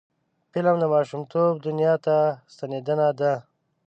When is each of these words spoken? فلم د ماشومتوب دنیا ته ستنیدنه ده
فلم 0.51 0.75
د 0.79 0.85
ماشومتوب 0.93 1.51
دنیا 1.65 1.93
ته 2.05 2.15
ستنیدنه 2.53 3.07
ده 3.19 3.33